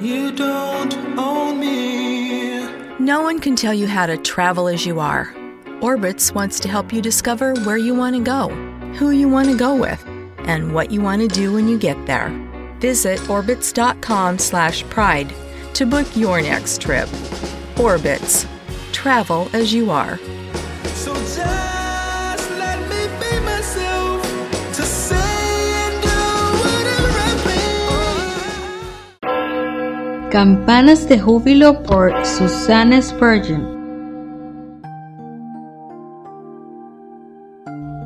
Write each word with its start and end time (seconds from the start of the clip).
You 0.00 0.32
don't 0.32 0.92
own 1.18 1.60
me. 1.60 2.66
No 2.98 3.22
one 3.22 3.38
can 3.38 3.54
tell 3.54 3.72
you 3.72 3.86
how 3.86 4.06
to 4.06 4.16
travel 4.16 4.68
as 4.68 4.84
you 4.84 5.00
are. 5.00 5.32
Orbitz 5.80 6.34
wants 6.34 6.58
to 6.60 6.68
help 6.68 6.92
you 6.92 7.00
discover 7.00 7.54
where 7.64 7.76
you 7.76 7.94
want 7.94 8.16
to 8.16 8.22
go, 8.22 8.48
who 8.94 9.10
you 9.10 9.28
want 9.28 9.48
to 9.50 9.56
go 9.56 9.74
with, 9.74 10.04
and 10.38 10.74
what 10.74 10.90
you 10.90 11.00
want 11.00 11.22
to 11.22 11.28
do 11.28 11.52
when 11.52 11.68
you 11.68 11.78
get 11.78 12.06
there. 12.06 12.30
Visit 12.80 13.20
orbitz.com/pride 13.20 15.34
to 15.74 15.86
book 15.86 16.16
your 16.16 16.42
next 16.42 16.80
trip. 16.80 17.08
Orbitz. 17.76 18.46
Travel 18.92 19.48
as 19.52 19.72
you 19.72 19.90
are. 19.90 20.18
Campanas 30.34 31.08
de 31.08 31.20
Júbilo 31.20 31.84
por 31.84 32.12
Susanna 32.26 33.00
Spurgeon. 33.00 33.62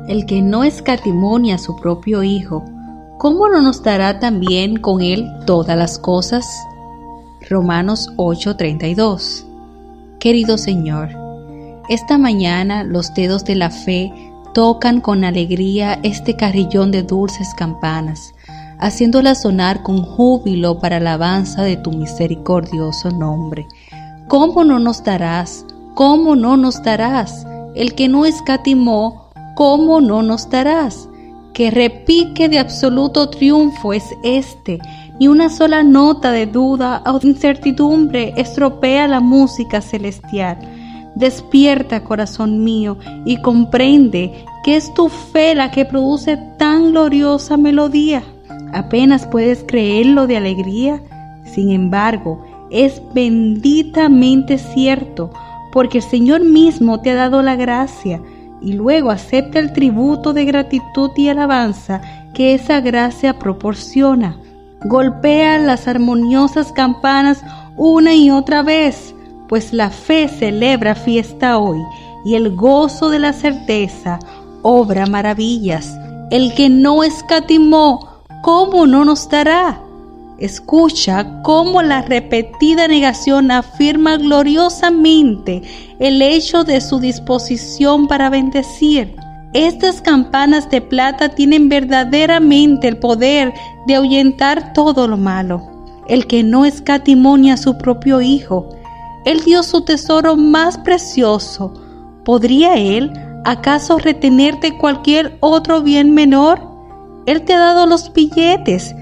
El 0.07 0.27
que 0.27 0.39
no 0.39 0.63
escatimonia 0.63 1.55
a 1.55 1.57
su 1.57 1.75
propio 1.77 2.21
Hijo, 2.21 2.63
¿cómo 3.17 3.49
no 3.49 3.63
nos 3.63 3.81
dará 3.81 4.19
también 4.19 4.77
con 4.77 5.01
Él 5.01 5.27
todas 5.47 5.75
las 5.75 5.97
cosas? 5.97 6.45
Romanos 7.49 8.11
8:32 8.17 9.43
Querido 10.19 10.59
Señor, 10.59 11.09
esta 11.89 12.19
mañana 12.19 12.83
los 12.83 13.11
dedos 13.15 13.43
de 13.43 13.55
la 13.55 13.71
fe 13.71 14.13
tocan 14.53 15.01
con 15.01 15.23
alegría 15.23 15.99
este 16.03 16.35
carrillón 16.35 16.91
de 16.91 17.01
dulces 17.01 17.55
campanas, 17.55 18.35
haciéndolas 18.79 19.41
sonar 19.41 19.83
con 19.83 20.01
júbilo 20.01 20.79
para 20.79 20.97
alabanza 20.97 21.63
de 21.63 21.77
tu 21.77 21.91
misericordioso 21.91 23.11
nombre. 23.11 23.67
¿Cómo 24.27 24.63
no 24.63 24.79
nos 24.79 25.03
darás? 25.03 25.65
¿Cómo 25.95 26.35
no 26.35 26.55
nos 26.55 26.81
darás? 26.83 27.45
El 27.75 27.93
que 27.93 28.07
no 28.07 28.25
escatimó, 28.25 29.31
¿cómo 29.55 30.01
no 30.01 30.21
nos 30.23 30.49
darás? 30.49 31.09
Que 31.53 31.71
repique 31.71 32.47
de 32.47 32.59
absoluto 32.59 33.29
triunfo 33.29 33.91
es 33.91 34.05
este, 34.23 34.79
ni 35.19 35.27
una 35.27 35.49
sola 35.49 35.83
nota 35.83 36.31
de 36.31 36.45
duda 36.45 37.03
o 37.05 37.19
incertidumbre 37.21 38.33
estropea 38.37 39.07
la 39.07 39.19
música 39.19 39.81
celestial. 39.81 40.57
Despierta, 41.15 42.03
corazón 42.05 42.63
mío, 42.63 42.97
y 43.25 43.41
comprende 43.41 44.45
que 44.63 44.77
es 44.77 44.93
tu 44.93 45.09
fe 45.09 45.53
la 45.53 45.71
que 45.71 45.83
produce 45.83 46.37
tan 46.57 46.91
gloriosa 46.91 47.57
melodía. 47.57 48.23
Apenas 48.73 49.25
puedes 49.27 49.63
creerlo 49.67 50.27
de 50.27 50.37
alegría. 50.37 51.01
Sin 51.45 51.71
embargo, 51.71 52.45
es 52.69 53.01
benditamente 53.13 54.57
cierto, 54.57 55.31
porque 55.71 55.99
el 55.99 56.03
Señor 56.03 56.43
mismo 56.43 57.01
te 57.01 57.11
ha 57.11 57.15
dado 57.15 57.41
la 57.41 57.55
gracia, 57.55 58.21
y 58.61 58.73
luego 58.73 59.09
acepta 59.09 59.59
el 59.59 59.73
tributo 59.73 60.33
de 60.33 60.45
gratitud 60.45 61.11
y 61.15 61.29
alabanza 61.29 62.01
que 62.33 62.53
esa 62.53 62.81
gracia 62.81 63.39
proporciona. 63.39 64.37
Golpea 64.85 65.57
las 65.57 65.87
armoniosas 65.87 66.71
campanas 66.71 67.43
una 67.75 68.13
y 68.13 68.29
otra 68.31 68.61
vez, 68.63 69.15
pues 69.47 69.73
la 69.73 69.89
fe 69.89 70.27
celebra 70.27 70.95
fiesta 70.95 71.57
hoy 71.57 71.79
y 72.25 72.35
el 72.35 72.55
gozo 72.55 73.09
de 73.09 73.19
la 73.19 73.33
certeza 73.33 74.19
obra 74.61 75.05
maravillas. 75.05 75.97
El 76.31 76.53
que 76.53 76.69
no 76.69 77.03
escatimó, 77.03 78.18
¿cómo 78.41 78.87
no 78.87 79.05
nos 79.05 79.29
dará? 79.29 79.81
Escucha 80.39 81.41
cómo 81.41 81.81
la 81.81 82.01
repetida 82.01 82.87
negación 82.87 83.51
afirma 83.51 84.15
gloriosamente 84.15 85.61
el 85.99 86.21
hecho 86.21 86.63
de 86.63 86.79
su 86.79 86.99
disposición 86.99 88.07
para 88.07 88.29
bendecir. 88.29 89.15
Estas 89.51 90.01
campanas 90.01 90.69
de 90.69 90.79
plata 90.79 91.29
tienen 91.29 91.67
verdaderamente 91.67 92.87
el 92.87 92.97
poder 92.97 93.53
de 93.85 93.95
ahuyentar 93.95 94.71
todo 94.73 95.07
lo 95.07 95.17
malo. 95.17 95.61
El 96.07 96.25
que 96.25 96.43
no 96.43 96.65
escatimonia 96.65 97.55
a 97.55 97.57
su 97.57 97.77
propio 97.77 98.21
Hijo, 98.21 98.69
Él 99.25 99.41
dio 99.43 99.61
su 99.63 99.81
tesoro 99.81 100.37
más 100.37 100.77
precioso. 100.77 101.73
¿Podría 102.23 102.77
Él 102.77 103.11
acaso 103.43 103.97
retenerte 103.97 104.77
cualquier 104.77 105.37
otro 105.41 105.81
bien 105.81 106.13
menor? 106.13 106.68
Él 107.25 107.43
te 107.43 107.53
ha 107.53 107.59
dado 107.59 107.85
los 107.85 108.11
billetes, 108.13 108.95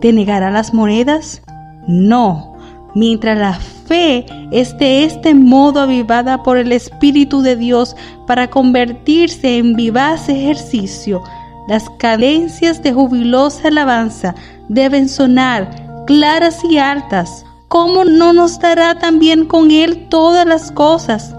¿te 0.00 0.12
negará 0.12 0.50
las 0.50 0.72
monedas? 0.72 1.42
No, 1.86 2.54
mientras 2.94 3.38
la 3.38 3.54
fe 3.54 4.26
es 4.50 4.76
de 4.78 5.04
este 5.04 5.34
modo 5.34 5.80
avivada 5.80 6.42
por 6.42 6.56
el 6.56 6.72
Espíritu 6.72 7.42
de 7.42 7.56
Dios 7.56 7.96
para 8.26 8.48
convertirse 8.48 9.58
en 9.58 9.74
vivaz 9.74 10.28
ejercicio, 10.28 11.22
las 11.68 11.88
cadencias 11.98 12.82
de 12.82 12.92
jubilosa 12.92 13.68
alabanza 13.68 14.34
deben 14.68 15.08
sonar 15.08 16.04
claras 16.06 16.62
y 16.64 16.78
altas. 16.78 17.44
¿Cómo 17.68 18.04
no 18.04 18.32
nos 18.32 18.58
dará 18.58 18.98
también 18.98 19.46
con 19.46 19.70
Él 19.70 20.08
todas 20.08 20.46
las 20.46 20.70
cosas? 20.70 21.34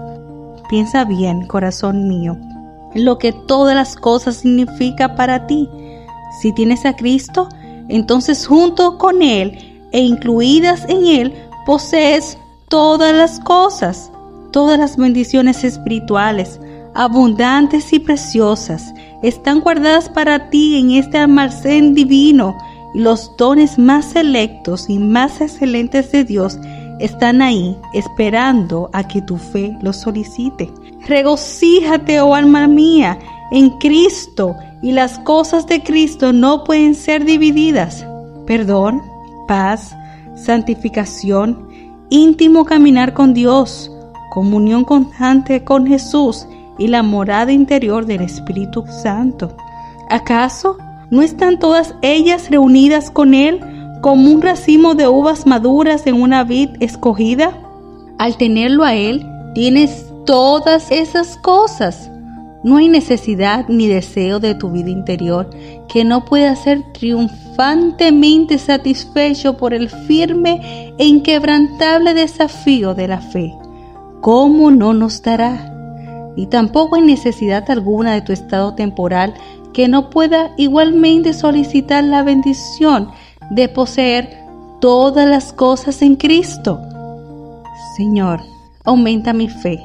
Piensa 0.68 1.04
bien, 1.04 1.46
corazón 1.46 2.08
mío, 2.08 2.36
lo 2.94 3.18
que 3.18 3.32
todas 3.32 3.74
las 3.74 3.96
cosas 3.96 4.36
significa 4.36 5.14
para 5.14 5.46
ti. 5.46 5.68
Si 6.40 6.52
tienes 6.52 6.84
a 6.84 6.94
Cristo, 6.94 7.48
entonces 7.88 8.46
junto 8.46 8.98
con 8.98 9.22
Él 9.22 9.88
e 9.92 10.00
incluidas 10.00 10.84
en 10.88 11.06
Él, 11.06 11.34
posees 11.64 12.38
todas 12.68 13.14
las 13.14 13.40
cosas, 13.40 14.10
todas 14.52 14.78
las 14.78 14.96
bendiciones 14.96 15.64
espirituales, 15.64 16.60
abundantes 16.94 17.92
y 17.92 17.98
preciosas, 17.98 18.92
están 19.22 19.60
guardadas 19.60 20.08
para 20.08 20.50
ti 20.50 20.78
en 20.78 20.92
este 20.92 21.18
almacén 21.18 21.94
divino 21.94 22.56
y 22.94 23.00
los 23.00 23.36
dones 23.36 23.78
más 23.78 24.06
selectos 24.06 24.88
y 24.88 24.98
más 24.98 25.40
excelentes 25.40 26.10
de 26.12 26.24
Dios 26.24 26.58
están 26.98 27.42
ahí 27.42 27.76
esperando 27.92 28.88
a 28.92 29.06
que 29.06 29.20
tu 29.22 29.36
fe 29.36 29.76
los 29.82 29.96
solicite. 29.96 30.70
Regocíjate, 31.06 32.20
oh 32.20 32.34
alma 32.34 32.66
mía, 32.66 33.18
en 33.50 33.70
Cristo 33.78 34.56
y 34.82 34.92
las 34.92 35.18
cosas 35.20 35.66
de 35.66 35.82
Cristo 35.82 36.32
no 36.32 36.64
pueden 36.64 36.94
ser 36.94 37.24
divididas. 37.24 38.06
Perdón, 38.46 39.02
paz, 39.46 39.94
santificación, 40.34 41.68
íntimo 42.10 42.64
caminar 42.64 43.14
con 43.14 43.34
Dios, 43.34 43.90
comunión 44.30 44.84
constante 44.84 45.64
con 45.64 45.86
Jesús 45.86 46.46
y 46.78 46.88
la 46.88 47.02
morada 47.02 47.52
interior 47.52 48.06
del 48.06 48.22
Espíritu 48.22 48.84
Santo. 49.02 49.56
¿Acaso 50.10 50.76
no 51.10 51.22
están 51.22 51.58
todas 51.58 51.94
ellas 52.02 52.50
reunidas 52.50 53.10
con 53.10 53.34
Él 53.34 53.60
como 54.02 54.30
un 54.30 54.42
racimo 54.42 54.94
de 54.94 55.08
uvas 55.08 55.46
maduras 55.46 56.06
en 56.06 56.20
una 56.20 56.44
vid 56.44 56.70
escogida? 56.80 57.58
Al 58.18 58.36
tenerlo 58.36 58.84
a 58.84 58.94
Él, 58.94 59.26
tienes 59.54 60.06
todas 60.26 60.90
esas 60.90 61.36
cosas. 61.38 62.10
No 62.66 62.78
hay 62.78 62.88
necesidad 62.88 63.68
ni 63.68 63.86
deseo 63.86 64.40
de 64.40 64.56
tu 64.56 64.72
vida 64.72 64.90
interior 64.90 65.48
que 65.88 66.02
no 66.02 66.24
pueda 66.24 66.56
ser 66.56 66.82
triunfantemente 66.94 68.58
satisfecho 68.58 69.56
por 69.56 69.72
el 69.72 69.88
firme 69.88 70.92
e 70.98 71.06
inquebrantable 71.06 72.12
desafío 72.12 72.92
de 72.92 73.06
la 73.06 73.20
fe. 73.20 73.54
¿Cómo 74.20 74.72
no 74.72 74.94
nos 74.94 75.22
dará? 75.22 75.72
Y 76.34 76.46
tampoco 76.46 76.96
hay 76.96 77.02
necesidad 77.02 77.70
alguna 77.70 78.14
de 78.14 78.22
tu 78.22 78.32
estado 78.32 78.74
temporal 78.74 79.34
que 79.72 79.86
no 79.86 80.10
pueda 80.10 80.50
igualmente 80.56 81.34
solicitar 81.34 82.02
la 82.02 82.24
bendición 82.24 83.10
de 83.48 83.68
poseer 83.68 84.40
todas 84.80 85.28
las 85.28 85.52
cosas 85.52 86.02
en 86.02 86.16
Cristo. 86.16 86.80
Señor, 87.96 88.40
aumenta 88.82 89.32
mi 89.32 89.48
fe. 89.48 89.80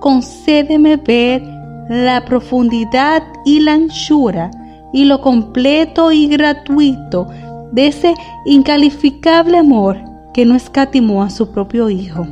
Concédeme 0.00 0.96
ver 0.96 1.55
la 1.88 2.24
profundidad 2.24 3.22
y 3.44 3.60
la 3.60 3.74
anchura 3.74 4.50
y 4.92 5.04
lo 5.04 5.20
completo 5.20 6.12
y 6.12 6.26
gratuito 6.28 7.28
de 7.72 7.88
ese 7.88 8.14
incalificable 8.44 9.58
amor 9.58 9.98
que 10.32 10.44
no 10.44 10.54
escatimó 10.54 11.22
a 11.22 11.30
su 11.30 11.50
propio 11.50 11.90
Hijo 11.90 12.26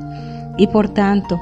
y 0.56 0.66
por 0.66 0.88
tanto 0.88 1.40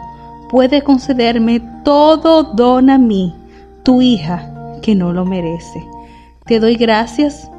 puede 0.51 0.83
concederme 0.83 1.61
todo 1.85 2.43
don 2.43 2.91
a 2.91 2.99
mí, 2.99 3.35
tu 3.83 4.03
hija, 4.03 4.53
que 4.83 4.95
no 4.95 5.13
lo 5.13 5.25
merece. 5.25 5.83
Te 6.45 6.61
doy 6.61 6.77
gracias 6.77 7.51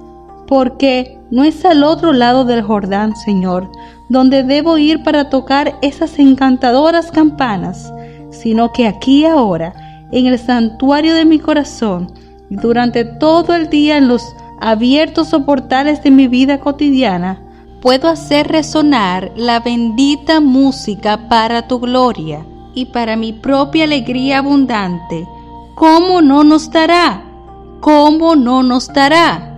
porque 0.48 1.18
no 1.32 1.44
es 1.44 1.66
al 1.66 1.84
otro 1.84 2.14
lado 2.14 2.46
del 2.46 2.62
Jordán, 2.62 3.16
Señor, 3.16 3.70
donde 4.10 4.44
debo 4.44 4.78
ir 4.78 5.02
para 5.04 5.30
tocar 5.30 5.74
esas 5.82 6.20
encantadoras 6.20 7.12
campanas, 7.12 7.92
sino 8.30 8.72
que 8.72 8.88
aquí 8.88 9.26
ahora, 9.26 9.74
en 10.13 10.27
el 10.27 10.39
santuario 10.39 11.15
de 11.15 11.25
mi 11.25 11.39
corazón, 11.39 12.13
y 12.50 12.56
durante 12.56 13.04
todo 13.04 13.56
el 13.56 13.69
día 13.69 13.98
en 13.98 14.07
los 14.07 14.24
abiertos 14.62 15.30
soportales 15.30 16.04
de 16.04 16.12
mi 16.12 16.27
vida 16.27 16.60
cotidiana, 16.60 17.42
puedo 17.81 18.07
hacer 18.07 18.48
resonar 18.48 19.31
la 19.36 19.60
bendita 19.60 20.39
música 20.39 21.27
para 21.27 21.68
tu 21.68 21.80
gloria 21.80 22.45
y 22.75 22.86
para 22.86 23.15
mi 23.15 23.33
propia 23.33 23.83
alegría 23.83 24.38
abundante. 24.38 25.27
¿Cómo 25.75 26.21
no 26.21 26.44
nos 26.44 26.71
dará? 26.71 27.25
¿Cómo 27.81 28.36
no 28.36 28.63
nos 28.63 28.88
dará? 28.94 29.50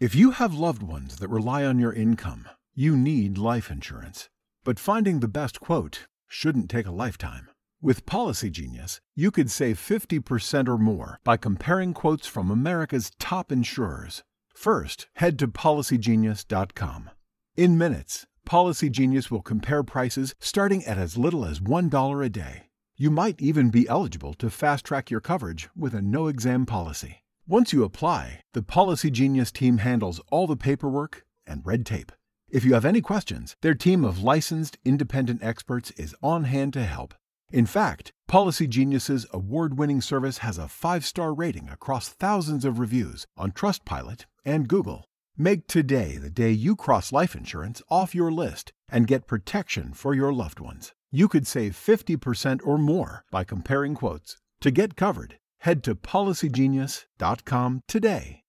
If 0.00 0.16
you 0.16 0.32
have 0.32 0.52
loved 0.54 0.82
ones 0.82 1.16
that 1.18 1.30
rely 1.30 1.64
on 1.64 1.78
your 1.78 1.94
income, 1.94 2.46
you 2.74 2.96
need 2.96 3.38
life 3.38 3.70
insurance. 3.70 4.28
But 4.64 4.78
finding 4.78 5.20
the 5.20 5.28
best 5.28 5.60
quote 5.60 6.06
shouldn't 6.34 6.68
take 6.68 6.86
a 6.86 6.98
lifetime. 7.04 7.48
With 7.80 8.06
Policy 8.06 8.50
Genius, 8.50 9.00
you 9.14 9.30
could 9.30 9.50
save 9.50 9.78
50% 9.78 10.68
or 10.68 10.76
more 10.76 11.20
by 11.22 11.36
comparing 11.36 11.94
quotes 11.94 12.26
from 12.26 12.50
America's 12.50 13.12
top 13.20 13.52
insurers. 13.52 14.24
First, 14.52 15.06
head 15.14 15.38
to 15.38 15.46
policygenius.com. 15.46 17.10
In 17.56 17.78
minutes, 17.78 18.26
Policy 18.44 18.90
Genius 18.90 19.30
will 19.30 19.42
compare 19.42 19.84
prices 19.84 20.34
starting 20.40 20.84
at 20.84 20.98
as 20.98 21.16
little 21.16 21.44
as 21.44 21.60
$1 21.60 22.24
a 22.24 22.28
day. 22.28 22.66
You 22.96 23.10
might 23.10 23.40
even 23.40 23.70
be 23.70 23.88
eligible 23.88 24.34
to 24.34 24.50
fast 24.50 24.84
track 24.84 25.10
your 25.10 25.20
coverage 25.20 25.68
with 25.76 25.94
a 25.94 26.02
no 26.02 26.26
exam 26.26 26.66
policy. 26.66 27.22
Once 27.46 27.72
you 27.72 27.84
apply, 27.84 28.40
the 28.54 28.62
Policy 28.62 29.10
Genius 29.10 29.52
team 29.52 29.78
handles 29.78 30.20
all 30.30 30.46
the 30.48 30.56
paperwork 30.56 31.24
and 31.46 31.64
red 31.64 31.86
tape. 31.86 32.10
If 32.54 32.64
you 32.64 32.74
have 32.74 32.84
any 32.84 33.00
questions, 33.00 33.56
their 33.62 33.74
team 33.74 34.04
of 34.04 34.22
licensed 34.22 34.78
independent 34.84 35.42
experts 35.42 35.90
is 35.96 36.14
on 36.22 36.44
hand 36.44 36.72
to 36.74 36.84
help. 36.84 37.12
In 37.50 37.66
fact, 37.66 38.12
Policy 38.28 38.68
Genius's 38.68 39.26
award-winning 39.32 40.00
service 40.00 40.38
has 40.38 40.56
a 40.56 40.70
5-star 40.70 41.34
rating 41.34 41.68
across 41.68 42.10
thousands 42.10 42.64
of 42.64 42.78
reviews 42.78 43.26
on 43.36 43.50
Trustpilot 43.50 44.26
and 44.44 44.68
Google. 44.68 45.04
Make 45.36 45.66
today 45.66 46.16
the 46.16 46.30
day 46.30 46.52
you 46.52 46.76
cross 46.76 47.10
life 47.10 47.34
insurance 47.34 47.82
off 47.90 48.14
your 48.14 48.30
list 48.30 48.72
and 48.88 49.08
get 49.08 49.26
protection 49.26 49.92
for 49.92 50.14
your 50.14 50.32
loved 50.32 50.60
ones. 50.60 50.92
You 51.10 51.26
could 51.26 51.48
save 51.48 51.72
50% 51.72 52.60
or 52.64 52.78
more 52.78 53.24
by 53.32 53.42
comparing 53.42 53.96
quotes. 53.96 54.36
To 54.60 54.70
get 54.70 54.94
covered, 54.94 55.38
head 55.62 55.82
to 55.82 55.96
policygenius.com 55.96 57.80
today. 57.88 58.44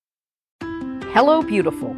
Hello, 0.62 1.42
beautiful. 1.42 1.98